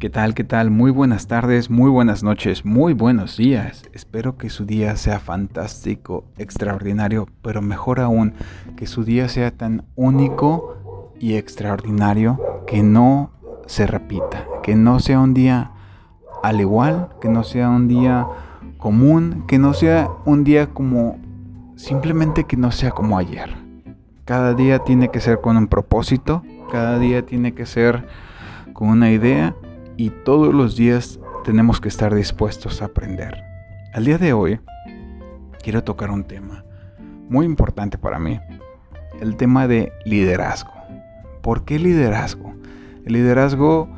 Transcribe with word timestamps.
¿Qué 0.00 0.08
tal? 0.08 0.32
¿Qué 0.32 0.44
tal? 0.44 0.70
Muy 0.70 0.90
buenas 0.90 1.26
tardes, 1.26 1.68
muy 1.68 1.90
buenas 1.90 2.22
noches, 2.22 2.64
muy 2.64 2.94
buenos 2.94 3.36
días. 3.36 3.82
Espero 3.92 4.38
que 4.38 4.48
su 4.48 4.64
día 4.64 4.96
sea 4.96 5.20
fantástico, 5.20 6.24
extraordinario, 6.38 7.28
pero 7.42 7.60
mejor 7.60 8.00
aún, 8.00 8.32
que 8.78 8.86
su 8.86 9.04
día 9.04 9.28
sea 9.28 9.50
tan 9.50 9.84
único 9.96 11.12
y 11.20 11.34
extraordinario 11.34 12.40
que 12.66 12.82
no 12.82 13.32
se 13.66 13.86
repita, 13.86 14.46
que 14.62 14.74
no 14.74 15.00
sea 15.00 15.20
un 15.20 15.34
día 15.34 15.72
al 16.42 16.62
igual, 16.62 17.10
que 17.20 17.28
no 17.28 17.44
sea 17.44 17.68
un 17.68 17.86
día 17.86 18.26
común, 18.78 19.44
que 19.46 19.58
no 19.58 19.74
sea 19.74 20.08
un 20.24 20.44
día 20.44 20.68
como 20.68 21.18
simplemente 21.76 22.44
que 22.44 22.56
no 22.56 22.72
sea 22.72 22.92
como 22.92 23.18
ayer. 23.18 23.54
Cada 24.24 24.54
día 24.54 24.78
tiene 24.78 25.10
que 25.10 25.20
ser 25.20 25.42
con 25.42 25.58
un 25.58 25.66
propósito, 25.66 26.42
cada 26.72 26.98
día 26.98 27.26
tiene 27.26 27.52
que 27.52 27.66
ser 27.66 28.08
con 28.72 28.88
una 28.88 29.10
idea 29.10 29.54
y 30.00 30.08
todos 30.08 30.54
los 30.54 30.76
días 30.76 31.20
tenemos 31.44 31.78
que 31.78 31.88
estar 31.88 32.14
dispuestos 32.14 32.80
a 32.80 32.86
aprender. 32.86 33.44
Al 33.92 34.06
día 34.06 34.16
de 34.16 34.32
hoy 34.32 34.58
quiero 35.62 35.84
tocar 35.84 36.10
un 36.10 36.24
tema 36.24 36.64
muy 37.28 37.44
importante 37.44 37.98
para 37.98 38.18
mí, 38.18 38.40
el 39.20 39.36
tema 39.36 39.68
de 39.68 39.92
liderazgo. 40.06 40.72
¿Por 41.42 41.66
qué 41.66 41.78
liderazgo? 41.78 42.54
El 43.04 43.12
liderazgo 43.12 43.90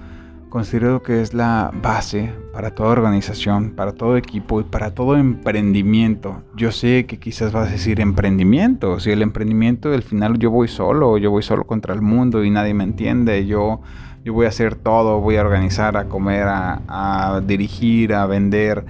considero 0.48 1.04
que 1.04 1.22
es 1.22 1.34
la 1.34 1.70
base 1.80 2.34
para 2.52 2.74
toda 2.74 2.90
organización, 2.90 3.70
para 3.70 3.92
todo 3.92 4.16
equipo 4.16 4.60
y 4.60 4.64
para 4.64 4.94
todo 4.94 5.16
emprendimiento. 5.16 6.42
Yo 6.56 6.72
sé 6.72 7.06
que 7.06 7.20
quizás 7.20 7.52
vas 7.52 7.68
a 7.68 7.70
decir 7.70 8.00
emprendimiento, 8.00 8.98
si 8.98 9.12
el 9.12 9.22
emprendimiento 9.22 9.92
al 9.92 10.02
final 10.02 10.36
yo 10.40 10.50
voy 10.50 10.66
solo, 10.66 11.16
yo 11.16 11.30
voy 11.30 11.44
solo 11.44 11.64
contra 11.64 11.94
el 11.94 12.02
mundo 12.02 12.42
y 12.42 12.50
nadie 12.50 12.74
me 12.74 12.82
entiende, 12.82 13.46
yo 13.46 13.80
yo 14.24 14.32
voy 14.32 14.46
a 14.46 14.50
hacer 14.50 14.76
todo, 14.76 15.20
voy 15.20 15.36
a 15.36 15.40
organizar, 15.40 15.96
a 15.96 16.08
comer, 16.08 16.46
a, 16.46 17.40
dirigir, 17.44 18.14
a 18.14 18.26
vender. 18.26 18.84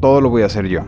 Todo 0.00 0.20
lo 0.20 0.30
voy 0.30 0.42
a 0.42 0.46
hacer 0.46 0.66
yo. 0.66 0.80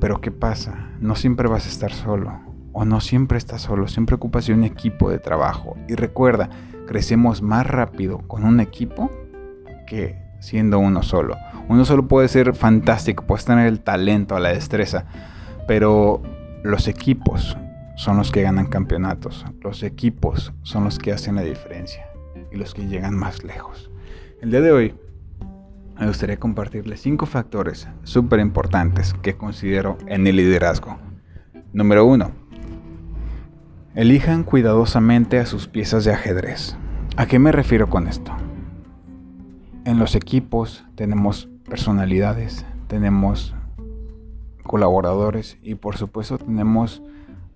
Pero 0.00 0.20
¿qué 0.20 0.30
pasa? 0.30 0.88
No 1.00 1.14
siempre 1.14 1.48
vas 1.48 1.66
a 1.66 1.68
estar 1.68 1.92
solo. 1.92 2.40
O 2.72 2.84
no 2.84 3.00
siempre 3.00 3.36
estás 3.36 3.62
solo. 3.62 3.88
Siempre 3.88 4.16
ocupas 4.16 4.48
un 4.48 4.64
equipo 4.64 5.10
de 5.10 5.18
trabajo. 5.18 5.76
Y 5.86 5.96
recuerda, 5.96 6.48
crecemos 6.86 7.42
más 7.42 7.66
rápido 7.66 8.18
con 8.26 8.44
un 8.44 8.60
equipo 8.60 9.10
que 9.86 10.22
siendo 10.40 10.78
uno 10.78 11.02
solo. 11.02 11.36
Uno 11.68 11.84
solo 11.84 12.08
puede 12.08 12.28
ser 12.28 12.54
fantástico, 12.54 13.26
puedes 13.26 13.44
tener 13.44 13.66
el 13.66 13.80
talento, 13.80 14.38
la 14.38 14.50
destreza. 14.50 15.04
Pero 15.66 16.22
los 16.62 16.88
equipos 16.88 17.58
son 17.96 18.16
los 18.16 18.32
que 18.32 18.42
ganan 18.42 18.66
campeonatos. 18.66 19.44
Los 19.60 19.82
equipos 19.82 20.54
son 20.62 20.84
los 20.84 20.98
que 20.98 21.12
hacen 21.12 21.34
la 21.34 21.42
diferencia 21.42 22.07
y 22.52 22.56
los 22.56 22.74
que 22.74 22.86
llegan 22.86 23.16
más 23.16 23.44
lejos. 23.44 23.90
El 24.40 24.50
día 24.50 24.60
de 24.60 24.72
hoy 24.72 24.94
me 25.98 26.06
gustaría 26.06 26.38
compartirles 26.38 27.00
cinco 27.00 27.26
factores 27.26 27.88
súper 28.04 28.40
importantes 28.40 29.14
que 29.14 29.36
considero 29.36 29.98
en 30.06 30.26
el 30.26 30.36
liderazgo. 30.36 30.96
Número 31.72 32.06
uno, 32.06 32.30
elijan 33.94 34.44
cuidadosamente 34.44 35.38
a 35.38 35.46
sus 35.46 35.66
piezas 35.66 36.04
de 36.04 36.12
ajedrez. 36.12 36.76
¿A 37.16 37.26
qué 37.26 37.40
me 37.40 37.50
refiero 37.50 37.88
con 37.88 38.06
esto? 38.06 38.32
En 39.84 39.98
los 39.98 40.14
equipos 40.14 40.84
tenemos 40.94 41.48
personalidades, 41.68 42.64
tenemos 42.86 43.54
colaboradores 44.62 45.58
y 45.62 45.74
por 45.74 45.96
supuesto 45.96 46.38
tenemos 46.38 47.02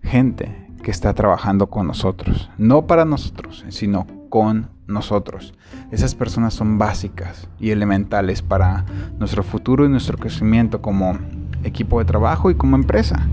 gente 0.02 0.66
que 0.82 0.90
está 0.90 1.14
trabajando 1.14 1.70
con 1.70 1.86
nosotros. 1.86 2.50
No 2.58 2.88
para 2.88 3.04
nosotros, 3.04 3.64
sino 3.68 4.06
con 4.32 4.70
nosotros. 4.86 5.52
Esas 5.90 6.14
personas 6.14 6.54
son 6.54 6.78
básicas 6.78 7.50
y 7.60 7.68
elementales 7.68 8.40
para 8.40 8.86
nuestro 9.18 9.42
futuro 9.42 9.84
y 9.84 9.90
nuestro 9.90 10.16
crecimiento 10.16 10.80
como 10.80 11.18
equipo 11.64 11.98
de 11.98 12.06
trabajo 12.06 12.50
y 12.50 12.54
como 12.54 12.76
empresa. 12.76 13.28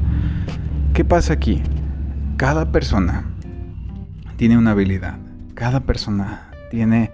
¿Qué 0.93 1.05
pasa 1.05 1.31
aquí? 1.31 1.63
Cada 2.35 2.73
persona 2.73 3.23
tiene 4.35 4.57
una 4.57 4.71
habilidad. 4.71 5.17
Cada 5.53 5.79
persona 5.79 6.49
tiene 6.69 7.13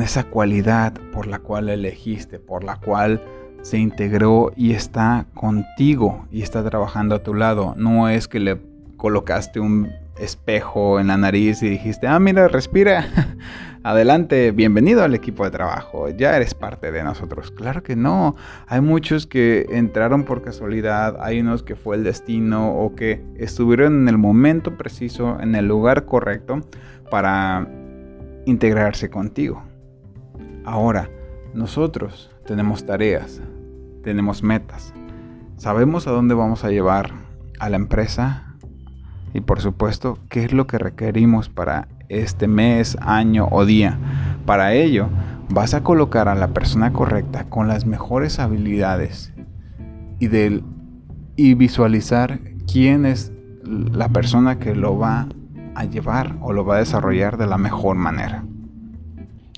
esa 0.00 0.22
cualidad 0.22 0.92
por 1.12 1.26
la 1.26 1.40
cual 1.40 1.70
elegiste, 1.70 2.38
por 2.38 2.62
la 2.62 2.76
cual 2.76 3.20
se 3.62 3.78
integró 3.78 4.52
y 4.54 4.74
está 4.74 5.26
contigo 5.34 6.28
y 6.30 6.42
está 6.42 6.62
trabajando 6.62 7.16
a 7.16 7.24
tu 7.24 7.34
lado. 7.34 7.74
No 7.76 8.08
es 8.08 8.28
que 8.28 8.38
le 8.38 8.60
colocaste 8.96 9.58
un 9.58 9.90
espejo 10.18 11.00
en 11.00 11.08
la 11.08 11.16
nariz 11.16 11.62
y 11.62 11.68
dijiste, 11.68 12.06
ah, 12.06 12.18
mira, 12.18 12.48
respira. 12.48 13.06
Adelante, 13.84 14.50
bienvenido 14.50 15.04
al 15.04 15.14
equipo 15.14 15.44
de 15.44 15.50
trabajo, 15.50 16.08
ya 16.08 16.36
eres 16.36 16.52
parte 16.52 16.90
de 16.90 17.04
nosotros. 17.04 17.52
Claro 17.52 17.82
que 17.82 17.94
no, 17.94 18.34
hay 18.66 18.80
muchos 18.80 19.26
que 19.26 19.66
entraron 19.70 20.24
por 20.24 20.42
casualidad, 20.42 21.16
hay 21.20 21.40
unos 21.40 21.62
que 21.62 21.76
fue 21.76 21.96
el 21.96 22.04
destino 22.04 22.74
o 22.74 22.94
que 22.96 23.24
estuvieron 23.36 24.02
en 24.02 24.08
el 24.08 24.18
momento 24.18 24.76
preciso, 24.76 25.38
en 25.40 25.54
el 25.54 25.68
lugar 25.68 26.06
correcto 26.06 26.60
para 27.08 27.68
integrarse 28.46 29.10
contigo. 29.10 29.62
Ahora, 30.64 31.08
nosotros 31.54 32.30
tenemos 32.46 32.84
tareas, 32.84 33.40
tenemos 34.02 34.42
metas, 34.42 34.92
sabemos 35.56 36.06
a 36.06 36.10
dónde 36.10 36.34
vamos 36.34 36.64
a 36.64 36.70
llevar 36.70 37.12
a 37.60 37.70
la 37.70 37.76
empresa, 37.76 38.47
y 39.34 39.40
por 39.40 39.60
supuesto 39.60 40.18
qué 40.28 40.44
es 40.44 40.52
lo 40.52 40.66
que 40.66 40.78
requerimos 40.78 41.48
para 41.48 41.88
este 42.08 42.48
mes, 42.48 42.96
año 43.00 43.48
o 43.50 43.64
día. 43.64 43.98
Para 44.46 44.72
ello, 44.72 45.08
vas 45.50 45.74
a 45.74 45.82
colocar 45.82 46.28
a 46.28 46.34
la 46.34 46.48
persona 46.48 46.92
correcta 46.92 47.44
con 47.44 47.68
las 47.68 47.86
mejores 47.86 48.38
habilidades 48.38 49.32
y, 50.18 50.28
del, 50.28 50.64
y 51.36 51.54
visualizar 51.54 52.40
quién 52.70 53.06
es 53.06 53.32
la 53.64 54.08
persona 54.08 54.58
que 54.58 54.74
lo 54.74 54.98
va 54.98 55.28
a 55.74 55.84
llevar 55.84 56.36
o 56.40 56.52
lo 56.52 56.64
va 56.64 56.76
a 56.76 56.80
desarrollar 56.80 57.36
de 57.36 57.46
la 57.46 57.58
mejor 57.58 57.96
manera. 57.96 58.44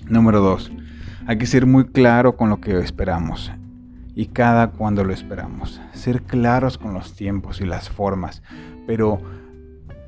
Número 0.09 0.41
2. 0.41 0.73
Hay 1.27 1.39
que 1.39 1.47
ser 1.47 1.67
muy 1.67 1.87
claro 1.87 2.37
con 2.37 2.51
lo 2.51 2.61
que 2.61 2.79
esperamos 2.79 3.53
y 4.15 4.27
cada 4.27 4.73
cuando 4.73 5.05
lo 5.05 5.13
esperamos. 5.13 5.81
Ser 5.93 6.23
claros 6.23 6.79
con 6.79 6.93
los 6.93 7.15
tiempos 7.15 7.61
y 7.61 7.65
las 7.65 7.89
formas, 7.89 8.43
pero 8.87 9.21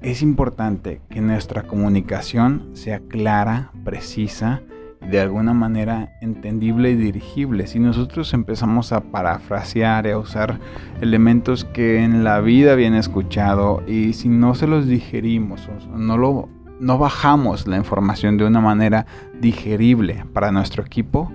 es 0.03 0.23
importante 0.23 1.01
que 1.11 1.21
nuestra 1.21 1.63
comunicación 1.63 2.71
sea 2.75 3.01
clara, 3.01 3.71
precisa, 3.85 4.63
de 5.01 5.21
alguna 5.21 5.53
manera 5.53 6.13
entendible 6.21 6.91
y 6.91 6.97
dirigible. 6.97 7.67
Si 7.67 7.79
nosotros 7.79 8.33
empezamos 8.35 8.93
a 8.93 9.01
parafrasear 9.01 10.07
y 10.07 10.11
a 10.11 10.19
usar 10.19 10.59
elementos 11.01 11.65
que 11.65 12.03
en 12.03 12.25
la 12.25 12.41
vida 12.41 12.73
habían 12.73 12.95
escuchado 12.95 13.83
y 13.87 14.13
si 14.13 14.29
no 14.29 14.55
se 14.55 14.67
los 14.67 14.87
digerimos 14.87 15.69
o 15.69 15.99
no 15.99 16.17
lo 16.17 16.49
no 16.81 16.99
bajamos 16.99 17.69
la 17.69 17.77
información 17.77 18.37
de 18.37 18.45
una 18.45 18.61
manera 18.61 19.07
digerible 19.41 20.25
para 20.33 20.51
nuestro 20.51 20.83
equipo, 20.83 21.31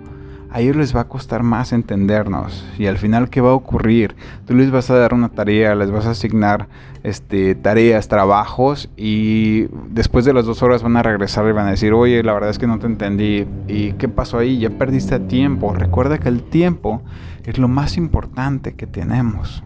a 0.51 0.61
ellos 0.61 0.75
les 0.75 0.95
va 0.95 1.01
a 1.01 1.07
costar 1.07 1.43
más 1.43 1.73
entendernos. 1.73 2.65
Y 2.77 2.87
al 2.87 2.97
final, 2.97 3.29
¿qué 3.29 3.41
va 3.41 3.49
a 3.49 3.53
ocurrir? 3.53 4.15
Tú 4.45 4.53
les 4.53 4.71
vas 4.71 4.89
a 4.89 4.97
dar 4.97 5.13
una 5.13 5.29
tarea, 5.29 5.75
les 5.75 5.91
vas 5.91 6.05
a 6.05 6.11
asignar 6.11 6.67
este, 7.03 7.55
tareas, 7.55 8.07
trabajos, 8.07 8.89
y 8.95 9.67
después 9.89 10.25
de 10.25 10.33
las 10.33 10.45
dos 10.45 10.63
horas 10.63 10.83
van 10.83 10.97
a 10.97 11.03
regresar 11.03 11.47
y 11.47 11.51
van 11.51 11.67
a 11.67 11.71
decir, 11.71 11.93
oye, 11.93 12.23
la 12.23 12.33
verdad 12.33 12.49
es 12.49 12.59
que 12.59 12.67
no 12.67 12.79
te 12.79 12.87
entendí. 12.87 13.45
¿Y 13.67 13.93
qué 13.93 14.07
pasó 14.07 14.39
ahí? 14.39 14.59
Ya 14.59 14.69
perdiste 14.69 15.19
tiempo. 15.19 15.73
Recuerda 15.73 16.17
que 16.17 16.29
el 16.29 16.43
tiempo 16.43 17.01
es 17.45 17.57
lo 17.57 17.67
más 17.67 17.97
importante 17.97 18.75
que 18.75 18.87
tenemos. 18.87 19.63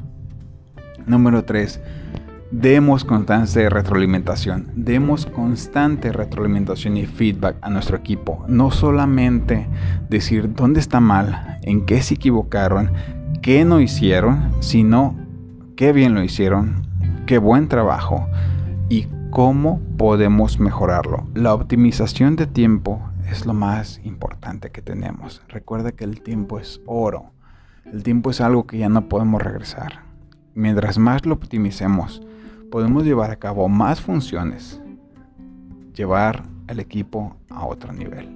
Número 1.06 1.44
3 1.44 1.82
Demos 2.52 3.06
constante 3.06 3.70
retroalimentación, 3.70 4.72
demos 4.76 5.26
constante 5.26 6.12
retroalimentación 6.12 6.98
y 6.98 7.06
feedback 7.06 7.56
a 7.62 7.70
nuestro 7.70 7.96
equipo. 7.96 8.44
No 8.50 8.72
solamente 8.72 9.70
decir 10.10 10.54
dónde 10.54 10.82
está 10.82 11.00
mal, 11.00 11.60
en 11.62 11.86
qué 11.86 12.02
se 12.02 12.16
equivocaron, 12.16 12.92
qué 13.42 13.64
no 13.64 13.80
hicieron, 13.80 14.52
sino 14.60 15.16
qué 15.78 15.94
bien 15.94 16.14
lo 16.14 16.22
hicieron, 16.24 16.86
qué 17.26 17.38
buen 17.38 17.70
trabajo 17.70 18.28
y 18.90 19.08
cómo 19.30 19.80
podemos 19.98 20.60
mejorarlo. 20.60 21.26
La 21.34 21.54
optimización 21.54 22.36
de 22.36 22.48
tiempo 22.48 23.02
es 23.30 23.46
lo 23.46 23.54
más 23.54 24.02
importante 24.04 24.72
que 24.72 24.82
tenemos. 24.82 25.42
Recuerda 25.48 25.94
que 25.94 26.04
el 26.04 26.22
tiempo 26.22 26.60
es 26.60 26.82
oro. 26.86 27.32
El 27.86 28.04
tiempo 28.04 28.30
es 28.30 28.42
algo 28.42 28.68
que 28.68 28.78
ya 28.78 28.90
no 28.90 29.08
podemos 29.08 29.42
regresar. 29.42 30.04
Mientras 30.54 30.98
más 30.98 31.26
lo 31.26 31.34
optimicemos, 31.36 32.22
podemos 32.72 33.04
llevar 33.04 33.30
a 33.30 33.36
cabo 33.36 33.68
más 33.70 34.02
funciones, 34.02 34.82
llevar 35.94 36.44
al 36.68 36.80
equipo 36.80 37.36
a 37.50 37.66
otro 37.66 37.94
nivel. 37.94 38.30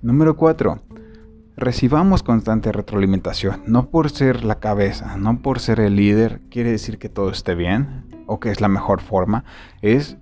Número 0.00 0.34
4. 0.34 0.80
Recibamos 1.56 2.22
constante 2.22 2.72
retroalimentación. 2.72 3.62
No 3.66 3.90
por 3.90 4.10
ser 4.10 4.42
la 4.42 4.58
cabeza, 4.58 5.16
no 5.18 5.42
por 5.42 5.60
ser 5.60 5.78
el 5.78 5.94
líder, 5.96 6.40
quiere 6.50 6.70
decir 6.72 6.98
que 6.98 7.10
todo 7.10 7.30
esté 7.30 7.54
bien 7.54 8.06
o 8.26 8.40
que 8.40 8.50
es 8.50 8.60
la 8.60 8.68
mejor 8.68 9.02
forma. 9.02 9.44
Es 9.82 10.16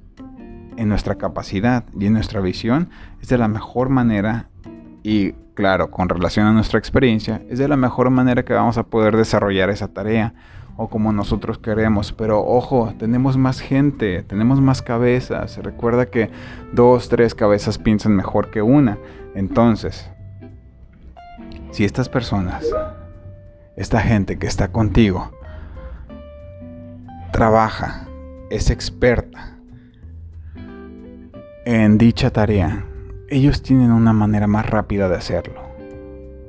en 0.76 0.88
nuestra 0.88 1.14
capacidad 1.14 1.84
y 1.98 2.06
en 2.06 2.14
nuestra 2.14 2.40
visión, 2.40 2.90
es 3.22 3.28
de 3.28 3.38
la 3.38 3.48
mejor 3.48 3.90
manera 3.90 4.48
y 5.02 5.32
claro, 5.54 5.90
con 5.90 6.08
relación 6.08 6.46
a 6.46 6.52
nuestra 6.52 6.78
experiencia, 6.78 7.42
es 7.48 7.58
de 7.58 7.68
la 7.68 7.76
mejor 7.76 8.10
manera 8.10 8.44
que 8.44 8.54
vamos 8.54 8.76
a 8.76 8.84
poder 8.84 9.16
desarrollar 9.16 9.70
esa 9.70 9.88
tarea 9.88 10.34
o 10.80 10.88
como 10.88 11.12
nosotros 11.12 11.58
queremos. 11.58 12.10
Pero 12.12 12.42
ojo, 12.42 12.94
tenemos 12.98 13.36
más 13.36 13.60
gente, 13.60 14.22
tenemos 14.22 14.62
más 14.62 14.80
cabezas. 14.80 15.58
Recuerda 15.58 16.06
que 16.06 16.30
dos, 16.72 17.10
tres 17.10 17.34
cabezas 17.34 17.76
piensan 17.76 18.16
mejor 18.16 18.50
que 18.50 18.62
una. 18.62 18.96
Entonces, 19.34 20.10
si 21.70 21.84
estas 21.84 22.08
personas, 22.08 22.64
esta 23.76 24.00
gente 24.00 24.38
que 24.38 24.46
está 24.46 24.72
contigo, 24.72 25.30
trabaja, 27.30 28.06
es 28.48 28.70
experta 28.70 29.58
en 31.66 31.98
dicha 31.98 32.30
tarea, 32.30 32.86
ellos 33.28 33.62
tienen 33.62 33.92
una 33.92 34.14
manera 34.14 34.46
más 34.46 34.68
rápida 34.68 35.10
de 35.10 35.16
hacerlo. 35.16 35.69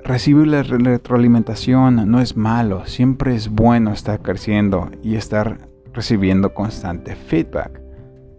Recibir 0.03 0.47
la 0.47 0.63
retroalimentación 0.63 2.09
no 2.09 2.19
es 2.21 2.35
malo, 2.35 2.85
siempre 2.87 3.35
es 3.35 3.49
bueno 3.49 3.93
estar 3.93 4.21
creciendo 4.21 4.89
y 5.03 5.15
estar 5.15 5.59
recibiendo 5.93 6.53
constante 6.53 7.15
feedback. 7.15 7.79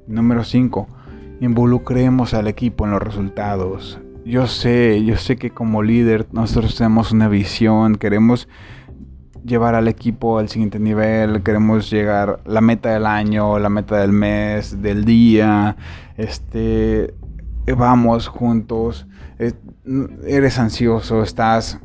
Número 0.08 0.42
5. 0.42 0.88
Involucremos 1.40 2.34
al 2.34 2.48
equipo 2.48 2.84
en 2.84 2.90
los 2.90 3.02
resultados. 3.02 4.00
Yo 4.24 4.48
sé, 4.48 5.04
yo 5.04 5.16
sé 5.16 5.36
que 5.36 5.50
como 5.50 5.82
líder 5.82 6.26
nosotros 6.32 6.76
tenemos 6.76 7.12
una 7.12 7.28
visión, 7.28 7.96
queremos 7.96 8.48
llevar 9.44 9.74
al 9.74 9.88
equipo 9.88 10.38
al 10.38 10.48
siguiente 10.48 10.78
nivel, 10.78 11.42
queremos 11.42 11.90
llegar 11.90 12.40
la 12.44 12.60
meta 12.60 12.90
del 12.92 13.06
año, 13.06 13.58
la 13.58 13.68
meta 13.68 13.96
del 13.98 14.12
mes, 14.12 14.82
del 14.82 15.04
día, 15.04 15.76
este 16.16 17.14
vamos 17.66 18.28
juntos, 18.28 19.06
eres 19.38 20.58
ansioso, 20.58 21.22
estás 21.22 21.78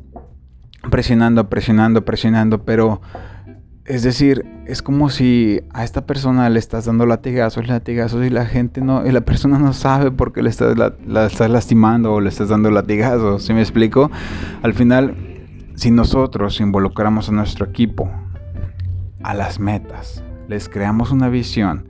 presionando, 0.89 1.49
presionando, 1.49 2.05
presionando, 2.05 2.63
pero 2.63 3.01
es 3.87 4.03
decir, 4.03 4.45
es 4.65 4.81
como 4.81 5.09
si 5.09 5.61
a 5.73 5.85
esta 5.85 6.05
persona 6.05 6.49
le 6.49 6.59
estás 6.59 6.85
dando 6.85 7.05
latigazos, 7.05 7.67
latigazos 7.67 8.25
y 8.25 8.29
la 8.29 8.45
gente 8.45 8.81
no, 8.81 9.05
y 9.07 9.11
la 9.11 9.21
persona 9.21 9.57
no 9.59 9.71
sabe 9.71 10.11
por 10.11 10.33
qué 10.33 10.43
le 10.43 10.49
estás, 10.49 10.77
la, 10.77 11.25
estás 11.25 11.49
lastimando 11.49 12.13
o 12.13 12.21
le 12.21 12.27
estás 12.27 12.49
dando 12.49 12.69
latigazos. 12.69 13.43
¿Sí 13.43 13.53
me 13.53 13.61
explico? 13.61 14.11
Al 14.61 14.73
final, 14.73 15.15
si 15.75 15.91
nosotros 15.91 16.59
involucramos 16.59 17.29
a 17.29 17.31
nuestro 17.31 17.65
equipo 17.65 18.11
a 19.23 19.33
las 19.33 19.57
metas, 19.57 20.21
les 20.49 20.67
creamos 20.67 21.11
una 21.11 21.29
visión, 21.29 21.87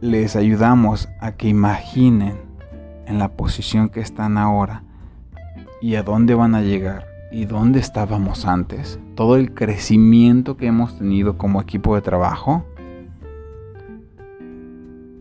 les 0.00 0.34
ayudamos 0.34 1.08
a 1.20 1.32
que 1.32 1.48
imaginen 1.48 2.38
en 3.06 3.18
la 3.18 3.28
posición 3.28 3.90
que 3.90 4.00
están 4.00 4.38
ahora 4.38 4.82
y 5.82 5.96
a 5.96 6.02
dónde 6.02 6.34
van 6.34 6.54
a 6.54 6.62
llegar 6.62 7.06
y 7.30 7.44
dónde 7.44 7.80
estábamos 7.80 8.46
antes, 8.46 8.98
todo 9.14 9.36
el 9.36 9.52
crecimiento 9.54 10.56
que 10.56 10.66
hemos 10.66 10.98
tenido 10.98 11.36
como 11.38 11.60
equipo 11.60 11.94
de 11.94 12.02
trabajo, 12.02 12.64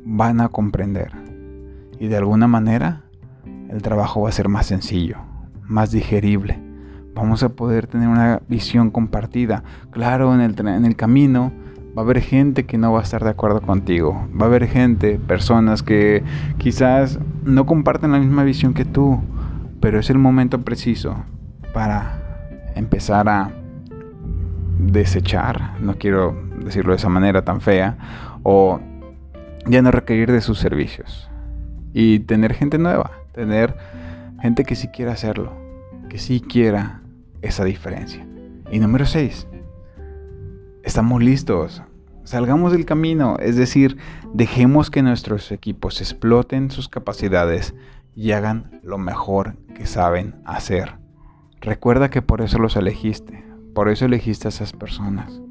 van 0.06 0.42
a 0.42 0.50
comprender. 0.50 1.12
Y 2.00 2.08
de 2.08 2.18
alguna 2.18 2.48
manera 2.48 3.04
el 3.70 3.82
trabajo 3.82 4.22
va 4.22 4.30
a 4.30 4.34
ser 4.34 4.48
más 4.48 4.66
sencillo, 4.66 5.18
más 5.68 5.92
digerible. 5.92 6.60
Vamos 7.14 7.44
a 7.44 7.50
poder 7.50 7.86
tener 7.88 8.08
una 8.08 8.42
visión 8.48 8.92
compartida. 8.92 9.64
Claro, 9.92 10.34
en 10.34 10.42
el, 10.42 10.60
en 10.68 10.86
el 10.86 10.96
camino 10.96 11.52
Va 11.98 12.02
a 12.02 12.06
haber 12.06 12.22
gente 12.22 12.66
que 12.66 12.78
no 12.78 12.94
va 12.94 13.00
a 13.00 13.04
estar 13.04 13.24
de 13.24 13.32
acuerdo 13.32 13.62
contigo. 13.62 14.28
Va 14.40 14.46
a 14.46 14.50
haber 14.50 14.68
gente, 14.68 15.20
personas 15.20 15.84
que 15.84 16.24
quizás 16.58 17.20
no 17.44 17.66
comparten 17.66 18.12
la 18.12 18.20
misma 18.20 18.44
visión 18.44 18.74
que 18.74 18.86
tú. 18.86 19.20
Pero 19.80 20.00
es 20.00 20.10
el 20.10 20.18
momento 20.18 20.62
preciso 20.62 21.16
para 21.74 22.20
empezar 22.76 23.30
a 23.30 23.52
desechar, 24.80 25.80
no 25.82 25.96
quiero 25.96 26.38
decirlo 26.64 26.92
de 26.92 26.98
esa 26.98 27.10
manera 27.10 27.44
tan 27.44 27.62
fea, 27.62 27.98
o 28.44 28.80
ya 29.66 29.82
no 29.82 29.92
requerir 29.92 30.32
de 30.32 30.42
sus 30.42 30.60
servicios. 30.60 31.30
Y 31.94 32.20
tener 32.20 32.54
gente 32.54 32.78
nueva, 32.78 33.12
tener 33.34 33.76
gente 34.42 34.64
que 34.64 34.76
sí 34.76 34.88
quiera 34.90 35.14
hacerlo, 35.14 35.54
que 36.10 36.18
sí 36.18 36.42
quiera 36.42 37.02
esa 37.42 37.64
diferencia. 37.66 38.26
Y 38.72 38.80
número 38.80 39.06
6, 39.06 39.48
estamos 40.90 41.22
listos. 41.22 41.84
Salgamos 42.24 42.72
del 42.72 42.84
camino, 42.84 43.38
es 43.40 43.56
decir, 43.56 43.98
dejemos 44.34 44.90
que 44.90 45.04
nuestros 45.04 45.52
equipos 45.52 46.02
exploten 46.02 46.72
sus 46.72 46.90
capacidades 46.90 47.76
y 48.16 48.32
hagan 48.32 48.80
lo 48.82 48.98
mejor 48.98 49.56
que 49.76 49.86
saben 49.86 50.42
hacer. 50.46 50.96
Recuerda 51.62 52.10
que 52.10 52.24
por 52.24 52.42
eso 52.42 52.58
los 52.58 52.76
elegiste, 52.76 53.46
por 53.76 53.88
eso 53.88 54.06
elegiste 54.06 54.48
a 54.48 54.50
esas 54.50 54.74
personas, 54.74 55.44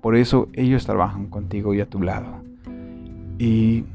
por 0.00 0.14
eso 0.14 0.48
ellos 0.52 0.86
trabajan 0.86 1.26
contigo 1.26 1.74
y 1.74 1.80
a 1.80 1.90
tu 1.90 2.00
lado. 2.00 2.44
Y 3.40 3.86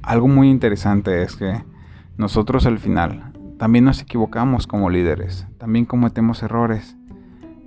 algo 0.00 0.28
muy 0.28 0.48
interesante 0.48 1.24
es 1.24 1.34
que 1.34 1.64
nosotros 2.16 2.66
al 2.66 2.78
final 2.78 3.32
también 3.58 3.84
nos 3.84 4.00
equivocamos 4.00 4.68
como 4.68 4.90
líderes, 4.90 5.48
también 5.58 5.86
cometemos 5.86 6.44
errores 6.44 6.96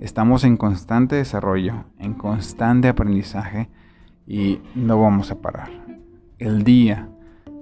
Estamos 0.00 0.44
en 0.44 0.56
constante 0.56 1.16
desarrollo, 1.16 1.84
en 1.98 2.14
constante 2.14 2.86
aprendizaje 2.86 3.68
y 4.28 4.60
no 4.76 5.00
vamos 5.00 5.32
a 5.32 5.40
parar. 5.40 5.70
El 6.38 6.62
día 6.62 7.08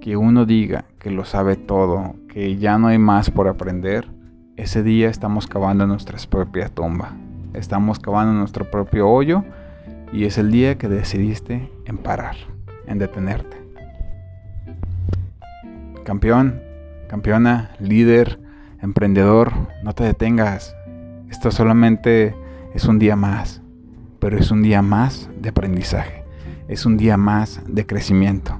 que 0.01 0.17
uno 0.17 0.45
diga 0.45 0.85
que 0.99 1.09
lo 1.09 1.25
sabe 1.25 1.55
todo, 1.55 2.13
que 2.29 2.57
ya 2.57 2.77
no 2.77 2.89
hay 2.89 2.99
más 2.99 3.31
por 3.31 3.47
aprender, 3.47 4.11
ese 4.55 4.83
día 4.83 5.09
estamos 5.09 5.47
cavando 5.47 5.87
nuestra 5.87 6.19
propia 6.29 6.69
tumba. 6.69 7.13
Estamos 7.55 7.97
cavando 7.97 8.33
nuestro 8.33 8.69
propio 8.69 9.09
hoyo 9.09 9.43
y 10.13 10.25
es 10.25 10.37
el 10.37 10.51
día 10.51 10.77
que 10.77 10.89
decidiste 10.89 11.71
en 11.85 11.97
parar, 11.97 12.35
en 12.85 12.99
detenerte. 12.99 13.57
Campeón, 16.03 16.61
campeona, 17.09 17.71
líder, 17.79 18.39
emprendedor, 18.79 19.53
no 19.83 19.93
te 19.93 20.03
detengas. 20.03 20.76
Esto 21.29 21.51
solamente 21.51 22.35
es 22.73 22.85
un 22.85 22.99
día 22.99 23.15
más, 23.15 23.61
pero 24.19 24.37
es 24.37 24.51
un 24.51 24.63
día 24.63 24.81
más 24.81 25.29
de 25.39 25.49
aprendizaje, 25.49 26.23
es 26.67 26.85
un 26.85 26.97
día 26.97 27.17
más 27.17 27.61
de 27.67 27.85
crecimiento. 27.85 28.59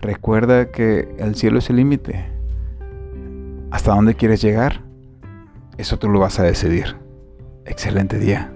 Recuerda 0.00 0.70
que 0.70 1.08
el 1.18 1.34
cielo 1.34 1.58
es 1.58 1.70
el 1.70 1.76
límite. 1.76 2.26
¿Hasta 3.70 3.94
dónde 3.94 4.14
quieres 4.14 4.40
llegar? 4.40 4.82
Eso 5.78 5.98
tú 5.98 6.08
lo 6.08 6.20
vas 6.20 6.38
a 6.38 6.44
decidir. 6.44 6.96
Excelente 7.64 8.18
día. 8.18 8.55